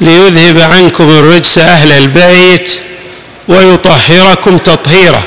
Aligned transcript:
ليذهب 0.00 0.72
عنكم 0.72 1.10
الرجس 1.10 1.58
أهل 1.58 1.92
البيت 1.92 2.70
ويطهركم 3.48 4.58
تطهيرا. 4.58 5.22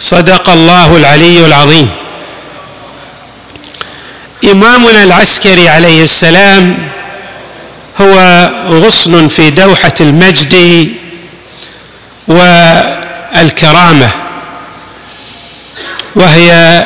صدق 0.00 0.50
الله 0.50 0.96
العلي 0.96 1.46
العظيم. 1.46 1.90
إمامنا 4.44 5.02
العسكري 5.02 5.68
عليه 5.68 6.02
السلام 6.02 6.88
هو 8.00 8.14
غصن 8.70 9.28
في 9.28 9.50
دوحة 9.50 9.94
المجد 10.00 10.54
والكرامة 12.28 14.10
وهي 16.14 16.84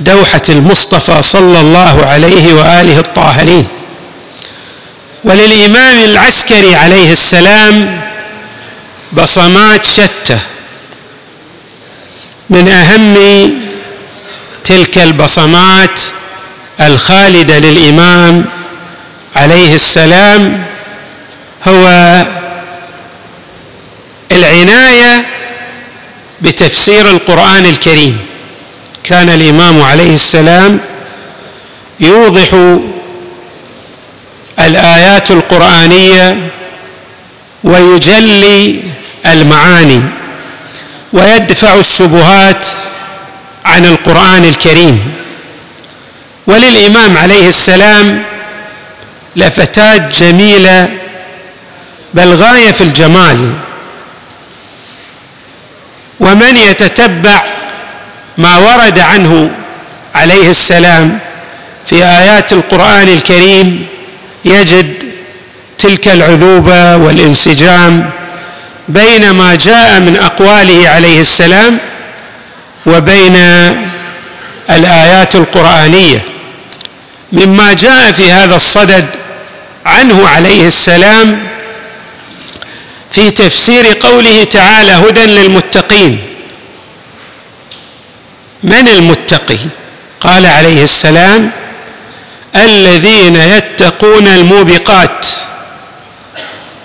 دوحة 0.00 0.42
المصطفى 0.50 1.22
صلى 1.22 1.60
الله 1.60 2.06
عليه 2.06 2.54
وآله 2.54 2.98
الطاهرين. 2.98 3.66
وللإمام 5.26 6.00
العسكري 6.00 6.74
عليه 6.74 7.12
السلام 7.12 8.00
بصمات 9.12 9.86
شتى. 9.86 10.38
من 12.50 12.68
أهم 12.68 13.16
تلك 14.64 14.98
البصمات 14.98 16.00
الخالدة 16.80 17.58
للإمام 17.58 18.44
عليه 19.36 19.74
السلام 19.74 20.64
هو 21.68 21.86
العناية 24.32 25.26
بتفسير 26.40 27.10
القرآن 27.10 27.66
الكريم. 27.66 28.18
كان 29.04 29.28
الإمام 29.28 29.82
عليه 29.82 30.14
السلام 30.14 30.80
يوضح 32.00 32.78
الآيات 34.60 35.30
القرآنية 35.30 36.50
ويجلي 37.64 38.82
المعاني 39.26 40.02
ويدفع 41.12 41.74
الشبهات 41.74 42.66
عن 43.64 43.86
القرآن 43.86 44.44
الكريم. 44.44 45.12
وللإمام 46.46 47.18
عليه 47.18 47.48
السلام 47.48 48.22
لفتات 49.36 50.16
جميلة 50.22 50.88
بل 52.14 52.34
غاية 52.34 52.70
في 52.70 52.80
الجمال. 52.80 53.52
ومن 56.20 56.56
يتتبع 56.56 57.42
ما 58.38 58.56
ورد 58.56 58.98
عنه 58.98 59.50
عليه 60.14 60.50
السلام 60.50 61.18
في 61.86 62.04
آيات 62.04 62.52
القرآن 62.52 63.08
الكريم 63.08 63.86
يجد 64.44 65.04
تلك 65.78 66.08
العذوبة 66.08 66.96
والانسجام 66.96 68.10
بين 68.88 69.30
ما 69.30 69.54
جاء 69.54 70.00
من 70.00 70.16
أقواله 70.16 70.88
عليه 70.88 71.20
السلام 71.20 71.78
وبين 72.86 73.36
الآيات 74.70 75.36
القرآنية 75.36 76.24
مما 77.32 77.72
جاء 77.74 78.12
في 78.12 78.32
هذا 78.32 78.56
الصدد 78.56 79.06
عنه 79.86 80.28
عليه 80.28 80.66
السلام 80.66 81.46
في 83.10 83.30
تفسير 83.30 83.98
قوله 84.00 84.44
تعالى 84.44 84.92
هدى 84.92 85.24
للمتقين 85.26 86.18
من 88.62 88.88
المتقي؟ 88.88 89.58
قال 90.20 90.46
عليه 90.46 90.82
السلام 90.82 91.50
الذين 92.64 93.36
يتقون 93.36 94.28
الموبقات 94.28 95.26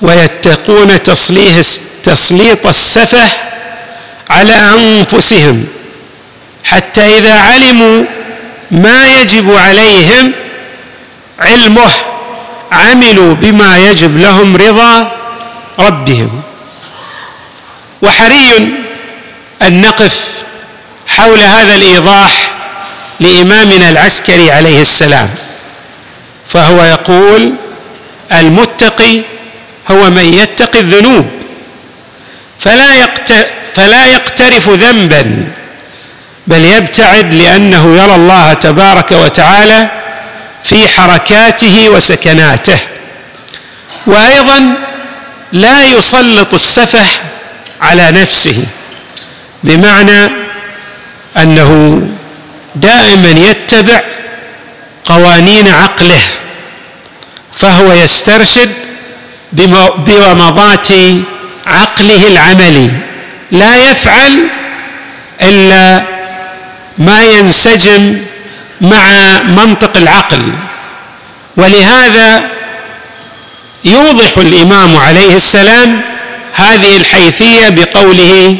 ويتقون 0.01 1.03
تصليه 1.03 1.61
تسليط 2.03 2.67
السفه 2.67 3.31
على 4.29 4.53
أنفسهم 4.53 5.65
حتى 6.63 7.01
إذا 7.01 7.33
علموا 7.33 8.03
ما 8.71 9.21
يجب 9.21 9.55
عليهم 9.55 10.31
علمه 11.39 11.91
عملوا 12.71 13.33
بما 13.33 13.77
يجب 13.77 14.17
لهم 14.17 14.57
رضا 14.57 15.11
ربهم. 15.79 16.41
وحري 18.01 18.57
ان 19.61 19.81
نقف 19.81 20.43
حول 21.07 21.39
هذا 21.39 21.75
الإيضاح 21.75 22.51
لإمامنا 23.19 23.89
العسكري 23.89 24.51
عليه 24.51 24.81
السلام. 24.81 25.29
فهو 26.51 26.83
يقول 26.83 27.53
المتقي 28.31 29.21
هو 29.91 30.09
من 30.09 30.33
يتقي 30.33 30.79
الذنوب. 30.79 31.29
فلا 32.59 33.15
فلا 33.73 34.05
يقترف 34.05 34.69
ذنبا 34.69 35.47
بل 36.47 36.65
يبتعد 36.65 37.33
لأنه 37.33 37.95
يرى 37.97 38.15
الله 38.15 38.53
تبارك 38.53 39.11
وتعالى 39.11 39.89
في 40.63 40.87
حركاته 40.87 41.89
وسكناته. 41.89 42.77
وأيضا 44.05 44.73
لا 45.51 45.81
يسلط 45.81 46.53
السفه 46.53 47.07
على 47.81 48.11
نفسه 48.11 48.65
بمعنى 49.63 50.31
أنه 51.37 52.01
دائما 52.75 53.29
يتبع 53.29 54.01
قوانين 55.05 55.67
عقله. 55.67 56.21
فهو 57.61 57.93
يسترشد 57.93 58.71
بومضات 59.97 60.87
عقله 61.67 62.27
العملي. 62.27 62.89
لا 63.51 63.91
يفعل 63.91 64.47
إلا 65.41 66.03
ما 66.97 67.23
ينسجم 67.23 68.17
مع 68.81 69.05
منطق 69.43 69.97
العقل. 69.97 70.53
ولهذا 71.57 72.49
يوضح 73.85 74.37
الإمام 74.37 74.97
عليه 74.97 75.35
السلام 75.35 76.01
هذه 76.53 76.97
الحيثية 76.97 77.69
بقوله 77.69 78.57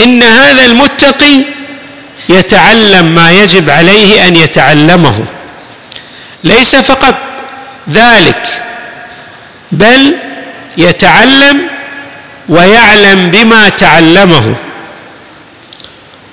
إن 0.00 0.22
هذا 0.22 0.64
المتقي 0.64 1.42
يتعلم 2.28 3.14
ما 3.14 3.30
يجب 3.30 3.70
عليه 3.70 4.26
أن 4.26 4.36
يتعلمه. 4.36 5.24
ليس 6.44 6.76
فقط 6.76 7.31
ذلك 7.90 8.62
بل 9.72 10.14
يتعلم 10.78 11.68
ويعلم 12.48 13.30
بما 13.30 13.68
تعلمه 13.68 14.54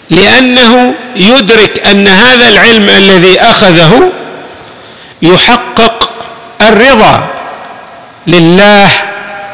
لأنه 0.09 0.93
يدرك 1.15 1.87
أن 1.87 2.07
هذا 2.07 2.47
العلم 2.47 2.89
الذي 2.89 3.41
أخذه 3.41 4.11
يحقق 5.21 6.11
الرضا 6.61 7.27
لله 8.27 8.89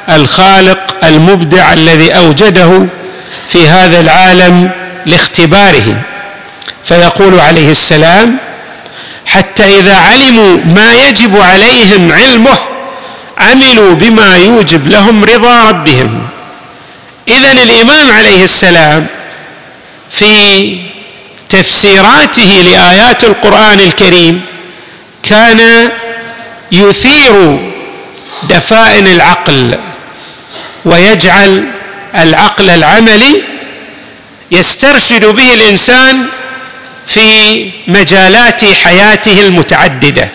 الخالق 0.09 0.95
المبدع 1.03 1.73
الذي 1.73 2.11
أوجده 2.11 2.85
في 3.47 3.67
هذا 3.69 3.99
العالم 3.99 4.71
لاختباره. 5.05 6.01
فيقول 6.83 7.39
عليه 7.39 7.71
السلام 7.71 8.37
حتى 9.25 9.63
إذا 9.63 9.95
علموا 9.95 10.57
ما 10.57 10.93
يجب 10.93 11.37
عليهم 11.41 12.11
علمه 12.11 12.57
عملوا 13.37 13.93
بما 13.93 14.35
يوجب 14.35 14.87
لهم 14.87 15.23
رضا 15.23 15.61
ربهم. 15.61 16.27
اذا 17.27 17.51
الإمام 17.51 18.11
عليه 18.11 18.43
السلام 18.43 19.07
في 20.09 20.77
تفسيراته 21.49 22.61
لآيات 22.65 23.23
القرآن 23.23 23.79
الكريم 23.79 24.41
كان 25.23 25.89
يثير 26.71 27.59
دفائن 28.49 29.07
العقل 29.07 29.79
ويجعل 30.85 31.63
العقل 32.15 32.69
العملي 32.69 33.41
يسترشد 34.51 35.25
به 35.25 35.53
الإنسان 35.53 36.25
في 37.07 37.71
مجالات 37.87 38.65
حياته 38.65 39.41
المتعددة. 39.41 40.29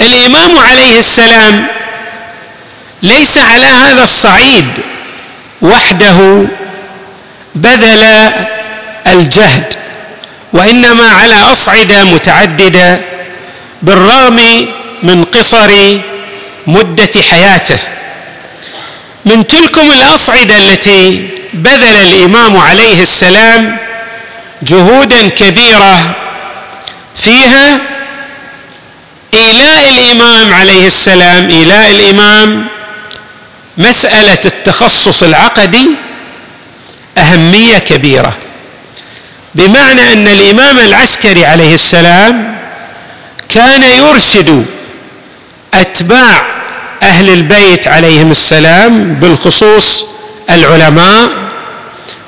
الإمام 0.00 0.58
عليه 0.58 0.98
السلام 0.98 1.66
ليس 3.02 3.38
على 3.38 3.66
هذا 3.66 4.02
الصعيد 4.02 4.66
وحده 5.62 6.46
بذل 7.54 8.04
الجهد 9.06 9.74
وإنما 10.52 11.04
على 11.04 11.34
أصعدة 11.34 12.04
متعددة 12.04 13.00
بالرغم 13.82 14.40
من 15.02 15.24
قصر 15.24 15.98
مدة 16.66 17.22
حياته. 17.30 17.78
من 19.24 19.46
تلكم 19.46 19.90
الأصعدة 19.90 20.56
التي 20.56 21.28
بذل 21.54 21.96
الإمام 21.96 22.56
عليه 22.56 23.02
السلام 23.02 23.85
جهودا 24.62 25.28
كبيرة 25.28 26.16
فيها 27.16 27.80
إيلاء 29.34 29.88
الإمام 29.90 30.54
عليه 30.54 30.86
السلام 30.86 31.48
إيلاء 31.50 31.90
الإمام 31.90 32.66
مسألة 33.78 34.40
التخصص 34.46 35.22
العقدي 35.22 35.90
أهمية 37.18 37.78
كبيرة. 37.78 38.36
بمعنى 39.54 40.12
أن 40.12 40.28
الإمام 40.28 40.78
العسكري 40.78 41.46
عليه 41.46 41.74
السلام 41.74 42.56
كان 43.48 43.82
يرشد 43.82 44.66
أتباع 45.74 46.46
أهل 47.02 47.30
البيت 47.30 47.88
عليهم 47.88 48.30
السلام 48.30 49.14
بالخصوص 49.14 50.06
العلماء 50.50 51.30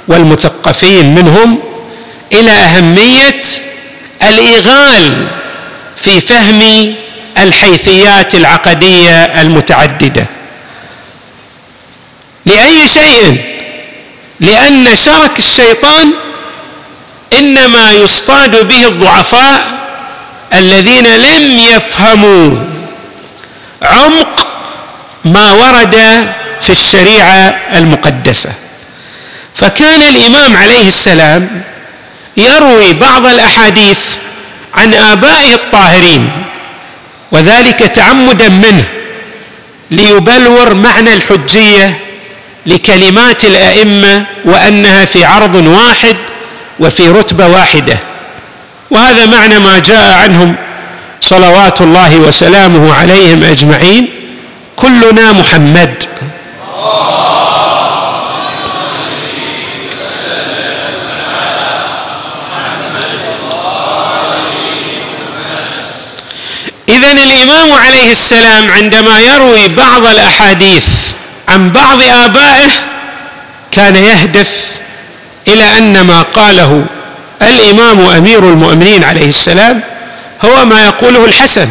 والمثقفين 0.08 1.14
منهم 1.14 1.58
إلى 2.32 2.50
أهمية 2.50 3.42
الإيغال 4.22 5.28
في 5.96 6.20
فهم 6.20 6.94
الحيثيات 7.38 8.34
العقدية 8.34 9.40
المتعددة. 9.40 10.26
لأي 12.46 12.86
شيء؟ 12.86 13.44
لأن 14.40 14.96
شرك 14.96 15.38
الشيطان 15.38 16.12
إنما 17.38 17.92
يصطاد 17.92 18.66
به 18.66 18.86
الضعفاء 18.86 19.78
الذين 20.54 21.06
لم 21.06 21.58
يفهموا 21.58 22.64
عمق 23.82 24.46
ما 25.24 25.52
ورد 25.52 25.96
في 26.62 26.70
الشريعة 26.70 27.60
المقدسة. 27.74 28.50
فكان 29.54 30.02
الإمام 30.02 30.56
عليه 30.56 30.88
السلام 30.88 31.62
يروي 32.38 32.92
بعض 32.92 33.26
الأحاديث 33.26 33.98
عن 34.74 34.94
ابائه 34.94 35.54
الطاهرين 35.54 36.30
وذلك 37.32 37.78
تعمدا 37.78 38.48
منه 38.48 38.84
ليبلور 39.90 40.74
معنى 40.74 41.14
الحجية 41.14 41.98
لكلمات 42.66 43.44
الأئمة 43.44 44.24
وأنها 44.44 45.04
في 45.04 45.24
عرض 45.24 45.54
واحد 45.54 46.16
وفي 46.80 47.08
رتبة 47.08 47.46
واحدة. 47.46 47.98
وهذا 48.90 49.26
معنى 49.26 49.58
ما 49.58 49.78
جاء 49.78 50.10
عنهم 50.10 50.54
صلوات 51.20 51.80
الله 51.80 52.16
وسلامه 52.16 52.94
عليهم 52.94 53.44
أجمعين. 53.44 54.08
كلنا 54.76 55.32
محمد. 55.32 56.04
اذا 67.08 67.22
الإمام 67.24 67.72
عليه 67.72 68.10
السلام 68.10 68.70
عندما 68.70 69.18
يروي 69.20 69.68
بعض 69.68 70.06
الأحاديث 70.06 70.86
عن 71.48 71.70
بعض 71.70 72.02
آبائه 72.02 72.70
كان 73.72 73.96
يهدف 73.96 74.80
إلى 75.48 75.78
أن 75.78 76.00
ما 76.00 76.22
قاله 76.22 76.84
الإمام 77.42 78.00
أمير 78.00 78.38
المؤمنين 78.38 79.04
عليه 79.04 79.28
السلام 79.28 79.80
هو 80.44 80.64
ما 80.64 80.84
يقوله 80.84 81.24
الحسن 81.24 81.68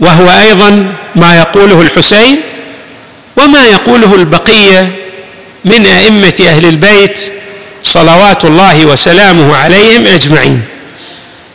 وهو 0.00 0.30
أيضا 0.38 0.86
ما 1.16 1.34
يقوله 1.36 1.82
الحسين 1.82 2.40
وما 3.36 3.66
يقوله 3.66 4.14
البقية 4.14 4.92
من 5.64 5.86
أئمة 5.86 6.34
أهل 6.40 6.66
البيت 6.66 7.32
صلوات 7.82 8.44
الله 8.44 8.86
وسلامه 8.86 9.56
عليهم 9.56 10.06
أجمعين. 10.06 10.62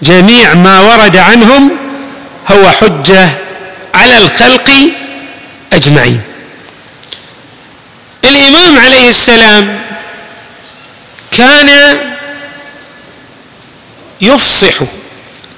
جميع 0.01 0.53
ما 0.53 0.79
ورد 0.79 1.17
عنهم 1.17 1.84
هو 2.51 2.71
حجة 2.71 3.29
على 3.93 4.17
الخلق 4.17 4.69
أجمعين. 5.73 6.21
الإمام 8.23 8.77
عليه 8.77 9.09
السلام 9.09 9.79
كان 11.31 11.69
يفصح 14.21 14.73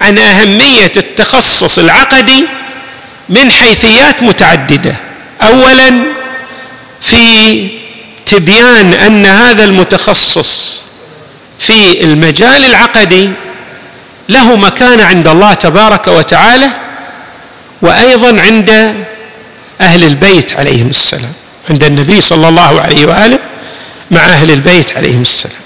عن 0.00 0.18
أهمية 0.18 0.92
التخصص 0.96 1.78
العقدي 1.78 2.46
من 3.28 3.52
حيثيات 3.52 4.22
متعددة. 4.22 4.94
اولا 5.42 6.02
في 7.00 7.68
تبيان 8.26 8.92
أن 8.92 9.26
هذا 9.26 9.64
المتخصص 9.64 10.82
في 11.58 12.04
المجال 12.04 12.64
العقدي 12.64 13.30
له 14.28 14.56
مكانه 14.56 15.04
عند 15.04 15.28
الله 15.28 15.54
تبارك 15.54 16.08
وتعالى 16.08 16.70
وأيضا 17.82 18.42
عند 18.42 18.94
أهل 19.80 20.04
البيت 20.04 20.56
عليهم 20.56 20.88
السلام 20.88 21.32
عند 21.70 21.84
النبي 21.84 22.20
صلى 22.20 22.48
الله 22.48 22.80
عليه 22.80 23.06
وآله 23.06 23.38
مع 24.10 24.20
أهل 24.20 24.50
البيت 24.50 24.96
عليهم 24.96 25.22
السلام. 25.22 25.60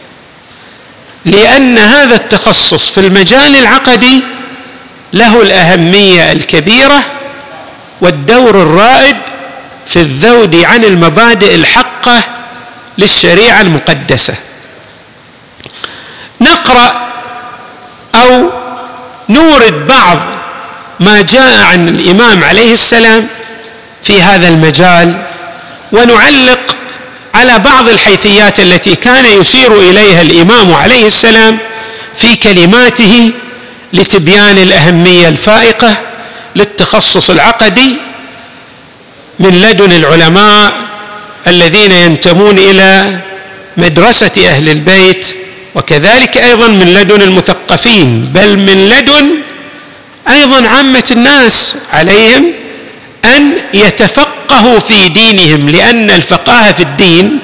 لأن 1.24 1.78
هذا 1.78 2.16
التخصص 2.16 2.90
في 2.90 3.00
المجال 3.00 3.56
العقدي 3.56 4.22
له 5.12 5.42
الأهمية 5.42 6.32
الكبيرة 6.32 7.02
والدور 8.00 8.62
الرائد 8.62 9.16
في 9.86 10.00
الذود 10.00 10.56
عن 10.56 10.84
المبادئ 10.84 11.54
الحقة 11.54 12.22
للشريعة 12.98 13.60
المقدسة. 13.60 14.34
نقرأ 16.40 17.01
أو 18.14 18.50
نورد 19.28 19.86
بعض 19.86 20.18
ما 21.00 21.22
جاء 21.22 21.60
عن 21.62 21.88
الإمام 21.88 22.44
عليه 22.44 22.72
السلام 22.72 23.26
في 24.02 24.22
هذا 24.22 24.48
المجال 24.48 25.22
ونعلق 25.92 26.76
على 27.34 27.58
بعض 27.58 27.88
الحيثيات 27.88 28.60
التي 28.60 28.96
كان 28.96 29.26
يشير 29.26 29.80
إليها 29.80 30.22
الإمام 30.22 30.74
عليه 30.74 31.06
السلام 31.06 31.58
في 32.14 32.36
كلماته 32.36 33.32
لتبيان 33.92 34.58
الأهمية 34.58 35.28
الفائقة 35.28 35.96
للتخصص 36.56 37.30
العقدي 37.30 37.96
من 39.38 39.60
لدن 39.60 39.92
العلماء 39.92 40.72
الذين 41.46 41.92
ينتمون 41.92 42.58
إلى 42.58 43.18
مدرسة 43.76 44.32
أهل 44.48 44.68
البيت 44.68 45.36
وكذلك 45.74 46.36
أيضا 46.36 46.68
من 46.68 46.86
لدن 46.94 47.22
المثقفين 47.22 48.24
بل 48.34 48.56
من 48.58 48.88
لدن 48.88 49.34
أيضا 50.28 50.68
عامة 50.68 51.04
الناس 51.10 51.76
عليهم 51.92 52.52
أن 53.24 53.52
يتفقهوا 53.74 54.78
في 54.78 55.08
دينهم 55.08 55.70
لأن 55.70 56.10
الفقاهة 56.10 56.72
في 56.72 56.82
الدين 56.82 57.38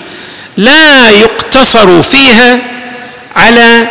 لا 0.57 1.11
يقتصر 1.11 2.03
فيها 2.03 2.59
على 3.37 3.89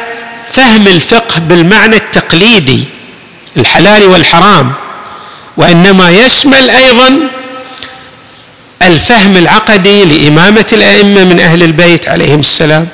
فهم 0.53 0.87
الفقه 0.87 1.39
بالمعنى 1.39 1.95
التقليدي 1.95 2.83
الحلال 3.57 4.05
والحرام 4.05 4.73
وإنما 5.57 6.09
يشمل 6.09 6.69
أيضا 6.69 7.19
الفهم 8.83 9.37
العقدي 9.37 10.05
لإمامة 10.05 10.65
الأئمة 10.73 11.23
من 11.23 11.39
أهل 11.39 11.63
البيت 11.63 12.07
عليهم 12.07 12.39
السلام. 12.39 12.87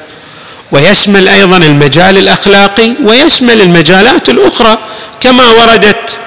ويشمل 0.74 1.27
أيضا 1.27 1.58
المجال 1.58 2.18
الأخلاقي 2.18 2.94
ويشمل 3.03 3.62
المجالات 3.62 4.30
الأخرى 4.30 4.77
كما 5.22 5.50
وردت 5.50 6.20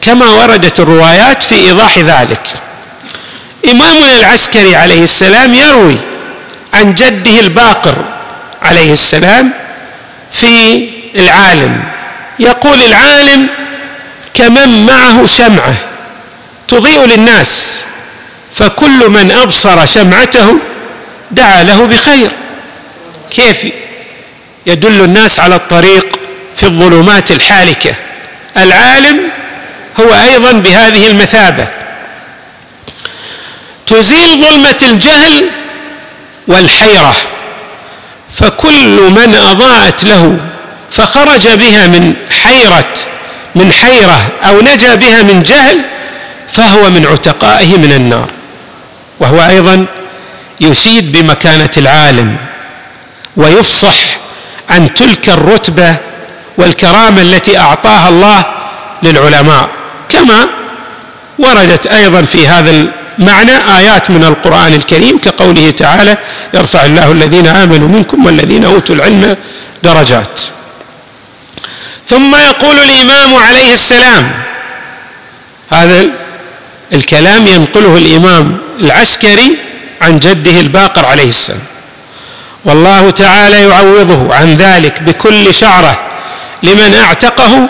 كما 0.00 0.28
وردت 0.30 0.80
الروايات 0.80 1.42
في 1.42 1.54
إيضاح 1.54 1.98
ذلك. 1.98 2.46
امامنا 3.70 4.16
العسكري 4.16 4.76
عليه 4.76 5.02
السلام 5.02 5.54
يروي 5.54 5.96
عن 6.74 6.94
جده 6.94 7.40
الباقر 7.40 8.04
عليه 8.62 8.92
السلام 8.92 9.52
في 10.32 10.88
العالم. 11.16 11.84
يقول 12.38 12.82
العالم 12.82 13.48
كمن 14.34 14.86
معه 14.86 15.26
شمعه 15.26 15.74
تضيء 16.68 17.04
للناس 17.04 17.84
فكل 18.50 19.10
من 19.10 19.32
أبصر 19.32 19.86
شمعته 19.86 20.58
دعا 21.30 21.62
له 21.62 21.86
بخير. 21.86 22.30
كيف 23.32 23.66
يدل 24.66 25.04
الناس 25.04 25.40
على 25.40 25.54
الطريق 25.54 26.20
في 26.56 26.62
الظلمات 26.62 27.30
الحالكة. 27.30 27.94
العالم 28.56 29.20
هو 30.00 30.14
أيضا 30.22 30.52
بهذه 30.52 31.06
المثابة. 31.06 31.68
تزيل 33.86 34.40
ظلمة 34.40 34.78
الجهل 34.82 35.50
والحيرة 36.48 37.14
فكل 38.30 39.10
من 39.10 39.34
أضاءت 39.34 40.04
له 40.04 40.40
فخرج 40.90 41.48
بها 41.48 41.86
من 41.86 42.14
حيرة 42.42 42.94
من 43.54 43.72
حيرة 43.72 44.32
أو 44.42 44.60
نجا 44.60 44.94
بها 44.94 45.22
من 45.22 45.42
جهل 45.42 45.84
فهو 46.48 46.90
من 46.90 47.06
عتقائه 47.06 47.76
من 47.76 47.92
النار. 47.92 48.30
وهو 49.20 49.40
أيضا 49.40 49.86
يشيد 50.60 51.12
بمكانة 51.12 51.70
العالم. 51.76 52.36
ويفصح 53.36 53.96
عن 54.70 54.94
تلك 54.94 55.28
الرتبة 55.28 55.96
والكرامة 56.58 57.22
التي 57.22 57.58
أعطاها 57.58 58.08
الله 58.08 58.44
للعلماء. 59.02 59.68
كما 60.08 60.48
وردت 61.38 61.86
أيضا 61.86 62.22
في 62.22 62.48
هذا 62.48 62.70
المعنى 63.18 63.52
آيات 63.78 64.10
من 64.10 64.24
القرآن 64.24 64.72
الكريم 64.72 65.18
كقوله 65.18 65.70
تعالى 65.70 66.16
يرفع 66.54 66.84
الله 66.84 67.12
الذين 67.12 67.46
آمنوا 67.46 67.88
منكم 67.88 68.26
والذين 68.26 68.64
أوتوا 68.64 68.94
العلم 68.94 69.36
درجات. 69.82 70.40
ثم 72.06 72.34
يقول 72.34 72.78
الإمام 72.78 73.34
عليه 73.34 73.72
السلام 73.72 74.32
هذا 75.72 76.08
الكلام 76.92 77.46
ينقله 77.46 77.96
الإمام 77.98 78.58
العسكري 78.80 79.58
عن 80.00 80.18
جده 80.18 80.60
الباقر 80.60 81.06
عليه 81.06 81.26
السلام. 81.26 81.71
والله 82.64 83.10
تعالى 83.10 83.68
يعوضه 83.68 84.34
عن 84.34 84.54
ذلك 84.54 85.02
بكل 85.02 85.54
شعرة 85.54 86.00
لمن 86.62 86.94
اعتقه 86.94 87.68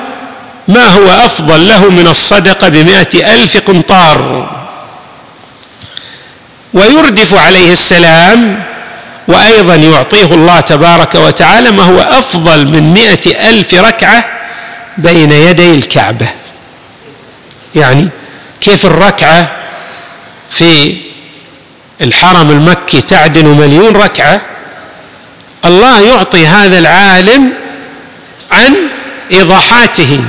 ما 0.69 0.89
هو 0.89 1.09
أفضل 1.09 1.69
له 1.69 1.91
من 1.91 2.07
الصدقة 2.07 2.69
بمائه 2.69 3.35
ألف 3.35 3.57
قنطار. 3.57 4.51
ويردف 6.75 7.35
عليه 7.35 7.73
السلام 7.73 8.63
وأيضا 9.29 9.75
يعطيه 9.75 10.35
الله 10.35 10.61
تبارك 10.61 11.15
وتعالى 11.15 11.71
ما 11.71 11.83
هو 11.83 12.01
أفضل 12.01 12.69
من 12.69 12.95
مائه 12.95 13.51
ألف 13.51 13.75
ركعة 13.75 14.25
بين 14.99 15.33
يدي 15.33 15.75
الكعبة. 15.75 16.29
يعني 17.75 18.09
كيف 18.61 18.87
الركعة 18.87 19.51
في 20.51 20.97
الحرم 22.01 22.51
المكي 22.51 23.01
تعدل 23.01 23.45
مليون 23.45 23.97
ركعة 23.97 24.41
الله 25.65 26.01
يعطي 26.01 26.47
هذا 26.47 26.79
العالم 26.79 27.53
عن 28.51 28.75
إيضاحاته 29.33 30.21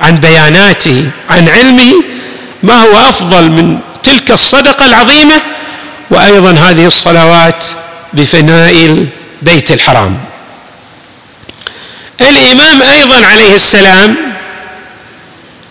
عن 0.00 0.16
بياناته 0.16 1.10
عن 1.30 1.48
علمه 1.48 2.02
ما 2.62 2.74
هو 2.74 3.08
أفضل 3.08 3.50
من 3.50 3.78
تلك 4.02 4.30
الصدقة 4.30 4.86
العظيمة 4.86 5.42
وأيضا 6.10 6.50
هذه 6.50 6.86
الصلوات 6.86 7.64
بفناء 8.12 8.86
البيت 9.42 9.72
الحرام. 9.72 10.18
الإمام 12.20 12.82
أيضا 12.82 13.26
عليه 13.26 13.54
السلام 13.54 14.16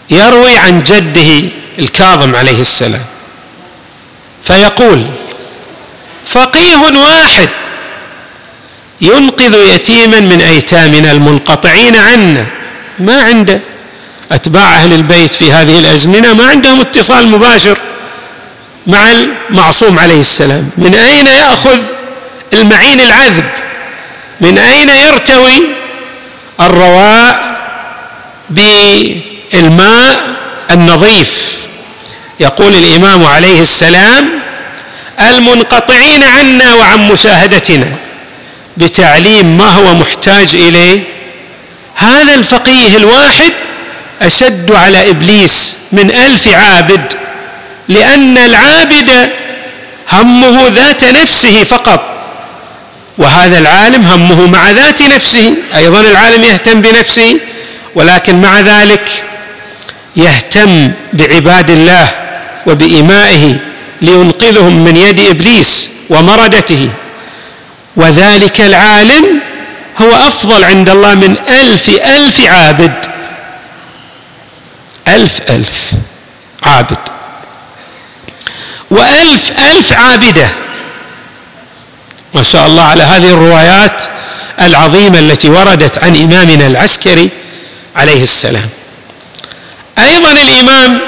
يروي 0.09 0.57
عن 0.57 0.83
جده 0.83 1.49
الكاظم 1.79 2.35
عليه 2.35 2.59
السلام 2.59 3.05
فيقول 4.43 5.05
فقيه 6.25 6.75
واحد 6.77 7.49
ينقذ 9.03 9.53
يتيما 9.53 10.19
من 10.19 10.41
أيتامنا 10.41 11.11
المنقطعين 11.11 11.95
عنا. 11.95 12.45
ما 12.99 13.21
عنده 13.21 13.59
أتباع 14.31 14.75
أهل 14.75 14.93
البيت 14.93 15.33
في 15.33 15.51
هذه 15.51 15.79
الأزمنة 15.79 16.33
ما 16.33 16.45
عندهم 16.45 16.81
اتصال 16.81 17.27
مباشر 17.27 17.77
مع 18.87 19.11
المعصوم 19.11 19.99
عليه 19.99 20.19
السلام. 20.19 20.69
من 20.77 20.95
أين 20.95 21.27
يأخذ 21.27 21.81
المعين 22.53 23.01
العذب؟ 23.01 23.49
من 24.41 24.57
أين 24.57 24.89
يرتوي 24.89 25.67
الرواء 26.59 27.57
بالماء 28.49 30.35
النظيف؟ 30.71 31.57
يقول 32.39 32.75
الإمام 32.75 33.25
عليه 33.25 33.61
السلام 33.61 34.29
المنقطعين 35.29 36.23
عنا 36.23 36.73
وعن 36.73 36.99
مشاهدتنا. 37.11 37.97
بتعليم 38.77 39.57
ما 39.57 39.71
هو 39.71 39.93
محتاج 39.93 40.55
إليه. 40.55 41.03
هذا 41.95 42.35
الفقيه 42.35 42.97
الواحد 42.97 43.53
أشد 44.21 44.71
على 44.71 45.09
إبليس 45.09 45.77
من 45.91 46.11
ألف 46.11 46.47
عابد 46.47 47.13
لأن 47.87 48.37
العابد 48.37 49.29
همه 50.11 50.69
ذات 50.69 51.03
نفسه 51.03 51.63
فقط 51.63 52.13
وهذا 53.17 53.59
العالم 53.59 54.05
همه 54.05 54.47
مع 54.47 54.71
ذات 54.71 55.01
نفسه 55.01 55.53
أيضا 55.77 55.99
العالم 56.01 56.43
يهتم 56.43 56.81
بنفسه 56.81 57.39
ولكن 57.95 58.41
مع 58.41 58.59
ذلك 58.59 59.23
يهتم 60.15 60.91
بعباد 61.13 61.69
الله 61.69 62.09
وبإمائه 62.67 63.55
لينقذهم 64.01 64.83
من 64.83 64.97
يد 64.97 65.19
إبليس 65.19 65.89
ومردته. 66.09 66.89
وذلك 67.95 68.61
العالم 68.61 69.39
هو 70.01 70.11
أفضل 70.11 70.63
عند 70.63 70.89
الله 70.89 71.13
من 71.15 71.37
ألف 71.49 71.89
ألف 71.89 72.41
عابد. 72.41 72.93
ألف 75.07 75.51
ألف 75.51 75.91
عابد. 76.63 76.97
وألف 78.91 79.51
ألف 79.59 79.93
عابدة. 79.93 80.47
ما 82.33 82.43
شاء 82.43 82.67
الله 82.67 82.83
على 82.83 83.03
هذه 83.03 83.33
الروايات 83.33 84.03
العظيمة 84.61 85.19
التي 85.19 85.49
وردت 85.49 86.03
عن 86.03 86.15
إمامنا 86.15 86.67
العسكري 86.67 87.29
عليه 87.95 88.23
السلام. 88.23 88.69
أيضا 89.99 90.31
الإمام 90.31 91.01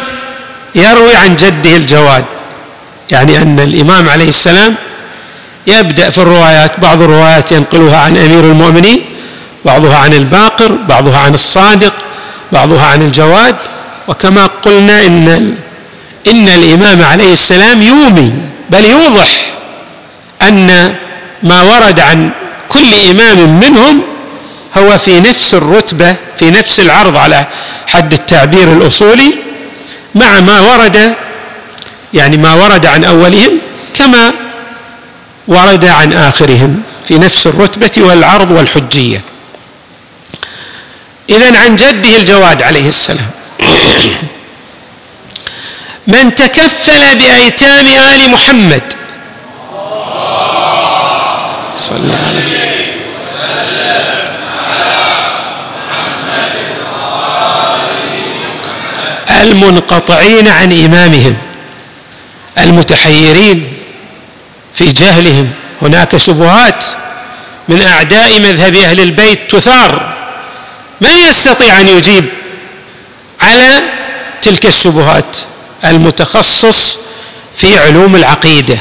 يروي 0.76 1.16
عن 1.16 1.36
جده 1.36 1.76
الجواد. 1.76 2.26
يعني 3.12 3.38
أن 3.38 3.60
الإمام 3.60 4.10
عليه 4.10 4.30
السلام 4.30 4.76
يبدأ 5.68 6.10
في 6.10 6.18
الروايات 6.18 6.80
بعض 6.80 7.02
الروايات 7.02 7.52
ينقلها 7.52 7.98
عن 7.98 8.18
أمير 8.18 8.40
المؤمنين 8.40 9.06
بعضها 9.66 9.98
عن 9.98 10.14
الباقر 10.14 10.72
بعضها 10.72 11.18
عن 11.18 11.34
الصادق 11.34 11.94
بعضها 12.52 12.86
عن 12.86 13.02
الجواد. 13.02 13.56
وكما 14.08 14.46
قلنا 14.46 15.06
إن 15.06 15.56
إن 16.28 16.48
الإمام 16.48 17.02
عليه 17.02 17.32
السلام 17.32 17.82
يومي 17.82 18.34
بل 18.70 18.86
يوضح 18.86 19.30
أن 20.42 20.96
ما 21.44 21.62
ورد 21.62 22.00
عن 22.00 22.32
كل 22.70 22.94
إمام 23.12 23.60
منهم 23.60 24.02
هو 24.78 24.98
في 24.98 25.20
نفس 25.20 25.54
الرتبة 25.54 26.16
في 26.38 26.52
نفس 26.52 26.80
العرض 26.80 27.18
على 27.18 27.46
حد 27.88 28.14
التعبير 28.14 28.74
الأصولي 28.74 29.34
مع 30.16 30.40
ما 30.40 30.60
ورد 30.60 31.16
يعني 32.14 32.38
ما 32.38 32.54
ورد 32.54 32.86
عن 32.86 33.04
أولهم 33.04 33.60
كما 33.94 34.34
ورد 35.48 35.86
عن 35.86 36.14
آخرهم 36.14 36.84
في 37.08 37.18
نفس 37.18 37.48
الرتبة 37.48 37.92
والعرض 37.98 38.52
والحجية. 38.52 39.22
اذا 41.30 41.60
عن 41.60 41.76
جده 41.76 42.16
الجواد 42.16 42.64
عليه 42.64 42.88
السلام. 42.88 43.30
من 46.08 46.36
تكفل 46.36 47.18
بأيتام 47.18 47.88
آل 47.88 48.32
محمد. 48.32 48.94
صلى 51.78 52.14
عليه 52.28 52.66
المنقطعين 59.42 60.48
عن 60.48 60.74
إمامهم. 60.74 61.38
المتحيرين. 62.58 63.75
في 64.76 64.92
جهلهم. 64.92 65.52
هناك 65.82 66.18
شبهات 66.18 66.86
من 67.68 67.82
أعداء 67.82 68.40
مذهب 68.40 68.76
أهل 68.76 69.00
البيت 69.02 69.52
تثار. 69.52 70.14
من 71.02 71.10
يستطيع 71.10 71.82
أن 71.82 71.88
يجيب 71.88 72.30
على 73.42 73.82
تلك 74.42 74.66
الشبهات 74.66 75.38
المتخصص 75.84 77.00
في 77.56 77.78
علوم 77.78 78.16
العقيدة 78.16 78.78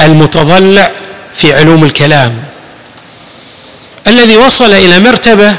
المتضلع 0.00 0.92
في 1.34 1.54
علوم 1.54 1.84
الكلام 1.84 2.44
الذي 4.06 4.36
وصل 4.36 4.72
إلى 4.72 5.00
مرتبة 5.00 5.56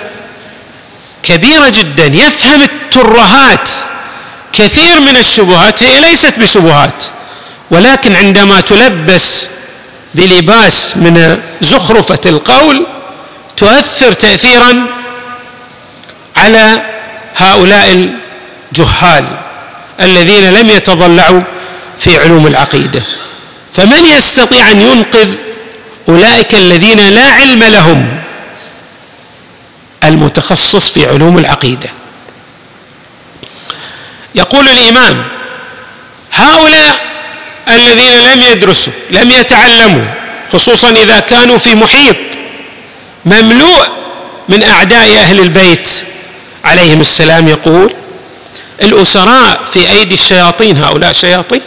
كبيرة 1.24 1.69
جدا. 1.69 2.05
يفهم 2.05 2.62
الترهات. 2.62 3.69
كثير 4.53 5.00
من 5.00 5.17
الشبهات 5.17 5.83
هي 5.83 6.00
ليست 6.00 6.39
بشبهات. 6.39 7.03
ولكن 7.72 8.15
عندما 8.15 8.62
تلبس 8.62 9.50
بلباس 10.15 10.98
من 10.98 11.41
زخرفة 11.62 12.19
القول 12.25 12.86
تؤثر 13.57 14.12
تأثيرا 14.12 14.86
على 16.36 16.81
هؤلاء 17.36 18.10
الجهال 18.72 19.25
الذين 20.01 20.53
لم 20.53 20.69
يتضلعوا 20.69 21.41
في 22.00 22.17
علوم 22.17 22.48
العقيدة. 22.48 23.01
فمن 23.74 24.05
يستطيع 24.05 24.72
أن 24.72 24.81
ينقذ 24.81 25.34
أولئك 26.10 26.55
الذين 26.55 27.00
لا 27.00 27.31
علم 27.31 27.63
لهم 27.63 28.22
المتخصص 30.03 30.89
في 30.89 31.10
علوم 31.10 31.38
العقيدة؟ 31.38 31.89
يقول 34.36 34.67
الإمام 34.67 35.24
هؤلاء 36.34 37.04
الذين 37.69 38.34
لم 38.34 38.41
يدرسوا 38.41 38.93
لم 39.12 39.31
يتعلموا 39.31 40.05
خصوصا 40.53 40.91
إذا 40.91 41.19
كانوا 41.19 41.57
في 41.57 41.75
محيط 41.75 42.17
مملوء 43.25 43.88
من 44.50 44.63
أعداء 44.63 45.15
أهل 45.15 45.39
البيت. 45.39 45.89
عليهم 46.65 47.01
السلام 47.01 47.48
يقول 47.48 47.93
الأسراء 48.81 49.63
في 49.63 49.89
أيدي 49.89 50.15
الشياطين 50.15 50.77
هؤلاء 50.77 51.12
شياطين 51.12 51.62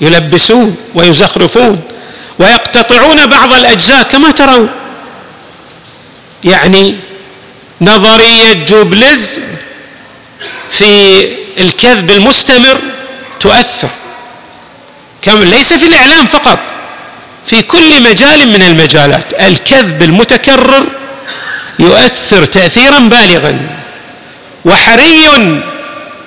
يلبسون 0.00 0.76
ويزخرفون 0.94 1.82
ويقتطعون 2.38 3.26
بعض 3.26 3.52
الأجزاء 3.54 4.02
كما 4.02 4.30
ترون. 4.30 4.68
يعني 6.44 6.96
نظرية 7.80 8.52
جوبلز 8.52 9.40
في 10.70 11.24
الكذب 11.58 12.10
المستمر 12.10 12.80
تؤثر. 13.40 13.90
كم 15.22 15.42
ليس 15.42 15.74
في 15.74 15.86
الإعلام 15.86 16.26
فقط 16.26 16.58
في 17.46 17.62
كل 17.62 18.02
مجال 18.02 18.48
من 18.48 18.62
المجالات. 18.62 19.40
الكذب 19.40 20.02
المتكرر 20.02 20.86
يؤثر 21.78 22.44
تاثيرا 22.44 22.98
بالغا 22.98 23.58
وحري 24.64 25.62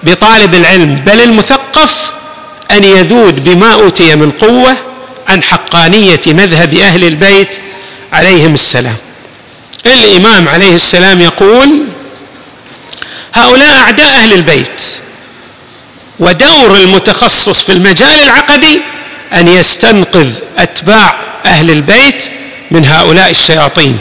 بطالب 0.04 0.56
العلم 0.56 0.96
بل 0.96 1.22
المثقف 1.22 2.12
أن 2.72 2.84
يذود 2.84 3.44
بما 3.44 3.74
أوتي 3.74 4.16
من 4.16 4.32
قوة 4.32 4.78
عن 5.28 5.44
حقانية 5.44 6.22
مذهب 6.28 6.74
أهل 6.74 7.04
البيت 7.04 7.62
عليهم 8.14 8.54
السلام. 8.54 8.98
الإمام 9.86 10.50
عليه 10.50 10.76
السلام 10.76 11.22
يقول 11.22 11.84
هؤلاء 13.34 13.76
أعداء 13.76 14.10
أهل 14.10 14.34
البيت 14.34 14.82
ودور 16.20 16.76
المتخصص 16.78 17.64
في 17.64 17.72
المجال 17.72 18.20
العقدي 18.24 18.82
أن 19.34 19.48
يستنقذ 19.48 20.40
أتباع 20.58 21.16
أهل 21.46 21.72
البيت 21.72 22.24
من 22.72 22.86
هؤلاء 22.86 23.30
الشياطين 23.30 24.00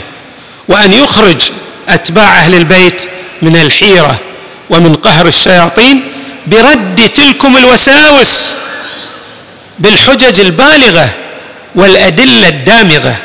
وأن 0.67 0.93
يخرج 0.93 1.51
أتباع 1.89 2.37
أهل 2.39 2.55
البيت 2.55 3.01
من 3.41 3.55
الحيرة 3.57 4.19
ومن 4.69 4.95
قهر 4.95 5.27
الشياطين 5.27 6.11
برد 6.47 7.09
تلكم 7.15 7.57
الوساوس 7.57 8.53
بالحجج 9.79 10.39
البالغة 10.39 11.09
والأدلة 11.75 12.47
الدامغة 12.47 13.15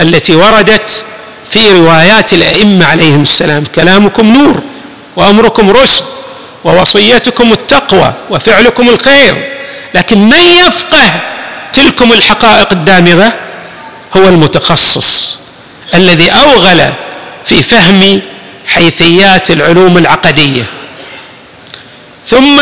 التي 0.00 0.34
وردت 0.34 1.04
في 1.50 1.72
روايات 1.72 2.32
الأئمة 2.32 2.86
عليهم 2.86 3.22
السلام. 3.22 3.64
كلامكم 3.74 4.26
نور 4.32 4.62
وأمركم 5.16 5.70
رشد. 5.70 6.04
ووصيتكم 6.66 7.52
التقوى 7.52 8.14
وفعلكم 8.30 8.88
الخير 8.88 9.52
لكن 9.94 10.18
من 10.18 10.38
يفقه 10.66 11.20
تلكم 11.72 12.12
الحقائق 12.12 12.72
الدامغة؟ 12.72 13.32
هو 14.16 14.28
المتخصص 14.28 15.38
الذي 15.94 16.30
أوغل 16.30 16.92
في 17.44 17.62
فهم 17.62 18.22
حيثيات 18.66 19.50
العلوم 19.50 19.98
العقدية. 19.98 20.64
ثم 22.24 22.60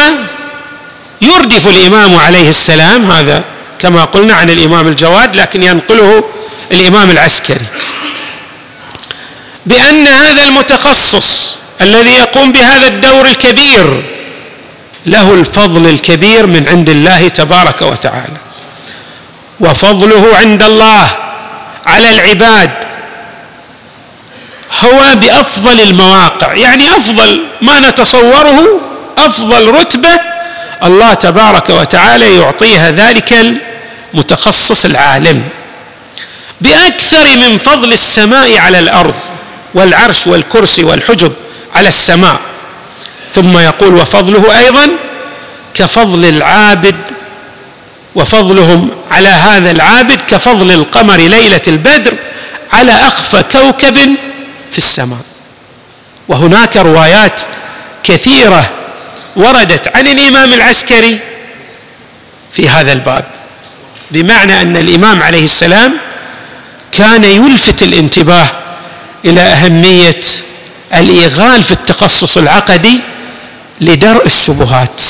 يردف 1.21 1.69
الإمام 1.69 2.17
عليه 2.17 2.49
السلام 2.49 3.11
هذا 3.11 3.45
كما 3.79 4.05
قلنا 4.05 4.35
عن 4.35 4.51
الإمام 4.51 4.89
الجواد 4.89 5.37
لكن 5.37 5.63
ينقله 5.63 6.25
الإمام 6.73 7.11
العسكري 7.11 7.67
بأن 9.67 10.07
هذا 10.07 10.43
المتخصص 10.43 11.59
الذي 11.81 12.11
يقوم 12.11 12.53
بهذا 12.53 12.87
الدور 12.87 13.27
الكبير 13.27 14.03
له 15.07 15.35
الفضل 15.35 15.87
الكبير 15.91 16.47
من 16.47 16.69
عند 16.69 16.89
الله 16.89 17.29
تبارك 17.29 17.83
وتعالى. 17.83 18.37
وفضله 19.61 20.37
عند 20.37 20.63
الله 20.63 21.11
على 21.87 22.09
العباد. 22.09 22.71
هو 24.85 25.15
بأفضل 25.15 25.81
المواقع 25.81 26.55
يعني 26.55 26.97
أفضل 26.97 27.47
ما 27.63 27.81
نتصوره 27.81 28.81
أفضل 29.19 29.71
رتبة 29.71 30.21
الله 30.85 31.15
تبارك 31.15 31.71
وتعالى 31.71 32.37
يعطيها 32.37 32.91
ذلك 32.91 33.59
المتخصص 34.15 34.85
العالم. 34.85 35.43
بأكثر 36.61 37.37
من 37.37 37.59
فضل 37.59 37.93
السماء 37.93 38.59
على 38.59 38.79
الأرض 38.79 39.15
والعرش 39.75 40.27
والكرسي 40.27 40.85
والحجب 40.85 41.33
على 41.75 41.89
السماء. 41.89 42.41
ثم 43.33 43.59
يقول 43.59 43.95
وفضله 43.95 44.59
أيضا 44.59 44.89
كفضل 45.75 46.25
العابد 46.25 46.97
وفضلهم 48.15 48.91
على 49.11 49.29
هذا 49.29 49.71
العابد 49.71 50.23
كفضل 50.23 50.71
القمر 50.71 51.17
ليلة 51.17 51.61
البدر 51.69 52.15
على 52.73 52.93
اخفى 52.93 53.43
كوكب 53.43 53.97
في 54.71 54.79
السماء. 54.79 55.21
وهناك 56.29 56.77
روايات 56.77 57.41
كثيرة 58.05 58.71
وردت 59.37 59.97
عن 59.97 60.07
الإمام 60.09 60.53
العسكري 60.53 61.19
في 62.53 62.69
هذا 62.69 62.93
الباب 62.93 63.25
بمعنى 64.11 64.63
أن 64.63 64.77
الإمام 64.77 65.23
عليه 65.23 65.45
السلام 65.45 65.99
كان 66.93 67.25
يلفت 67.25 67.83
الانتباه 67.83 68.47
إلى 69.25 69.41
أهمية 69.41 70.21
الإيغال 70.95 71.65
في 71.65 71.73
التخصص 71.73 72.37
العقدي 72.37 73.01
لدرء 73.81 74.27
الشبهات. 74.27 75.03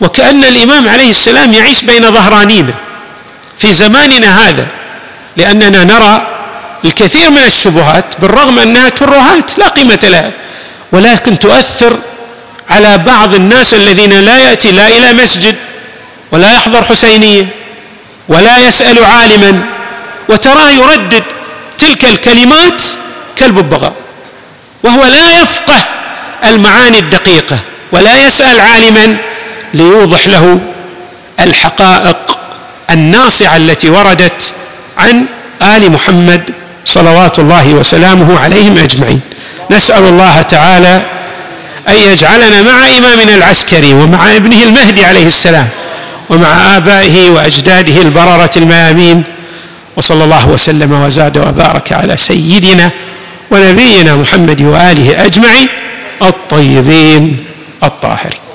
وكأن 0.00 0.44
الإمام 0.44 0.88
عليه 0.88 1.10
السلام 1.10 1.52
يعيش 1.52 1.82
بين 1.82 2.12
ظهرانينا 2.12 2.74
في 3.58 3.72
زماننا 3.74 4.48
هذا 4.48 4.66
لأننا 5.36 5.84
نرى 5.84 6.26
الكثير 6.84 7.30
من 7.30 7.44
الشبهات 7.44 8.04
بالرغم 8.20 8.58
أنها 8.58 8.88
ترهات 8.88 9.58
لا 9.58 9.68
قيمة 9.68 9.98
لها 10.02 10.32
ولكن 10.92 11.38
تؤثر 11.38 11.98
على 12.70 12.98
بعض 12.98 13.34
الناس 13.34 13.74
الذين 13.74 14.10
لا 14.10 14.36
يأتي 14.38 14.70
لا 14.72 14.88
إلى 14.88 15.12
مسجد 15.12 15.56
ولا 16.32 16.54
يحضر 16.54 16.84
حسينية 16.84 17.48
ولا 18.28 18.58
يسأل 18.58 19.04
عالما 19.04 19.62
وتراه 20.28 20.68
يردد 20.70 21.24
تلك 21.78 22.04
الكلمات 22.04 22.82
كالببغاء 23.36 23.92
وهو 24.82 25.04
لا 25.06 25.42
يفقه 25.42 25.84
المعاني 26.44 26.98
الدقيقة 26.98 27.58
ولا 27.92 28.26
يسأل 28.26 28.60
عالما 28.60 29.16
ليوضح 29.74 30.26
له 30.26 30.60
الحقائق 31.40 32.38
الناصعه 32.90 33.56
التي 33.56 33.90
وردت 33.90 34.54
عن 34.98 35.26
آل 35.62 35.92
محمد 35.92 36.50
صلوات 36.84 37.38
الله 37.38 37.74
وسلامه 37.74 38.38
عليهم 38.40 38.78
أجمعين. 38.78 39.20
نسأل 39.70 40.04
الله 40.04 40.42
تعالى 40.42 41.02
أن 41.88 41.96
يجعلنا 41.96 42.62
مع 42.62 42.88
إمامنا 42.98 43.34
العسكري 43.34 43.94
ومع 43.94 44.36
ابنه 44.36 44.62
المهدي 44.62 45.04
عليه 45.04 45.26
السلام 45.26 45.68
ومع 46.28 46.76
آبائه 46.76 47.30
وأجداده 47.30 48.02
البررة 48.02 48.50
الميامين. 48.56 49.24
وصلى 49.96 50.24
الله 50.24 50.48
وسلم 50.48 50.92
وزاد 50.92 51.38
وبارك 51.38 51.92
على 51.92 52.16
سيدنا 52.16 52.90
ونبينا 53.50 54.16
محمد 54.16 54.62
وآله 54.62 55.26
أجمعين 55.26 55.68
الطيبين 56.22 57.44
الطاهرين. 57.82 58.47